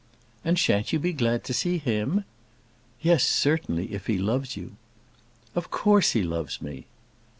[0.43, 2.25] "And shan't you be glad to see him?"
[3.03, 4.77] "Yes, certainly, if he loves you."
[5.53, 6.87] "Of course he loves me."